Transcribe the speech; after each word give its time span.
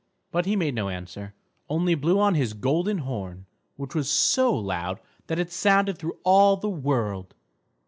But 0.31 0.47
he 0.47 0.55
made 0.55 0.73
no 0.73 0.89
answer, 0.89 1.35
only 1.69 1.93
blew 1.93 2.19
on 2.19 2.33
his 2.33 2.53
golden 2.53 2.97
horn, 2.97 3.45
which 3.75 3.93
was 3.93 4.09
so 4.09 4.51
loud 4.51 4.99
that 5.27 5.37
it 5.37 5.51
sounded 5.51 5.99
through 5.99 6.17
all 6.25 6.57
the 6.57 6.69
world. 6.71 7.35